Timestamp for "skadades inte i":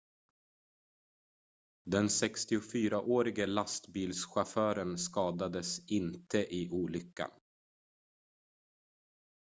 4.97-6.69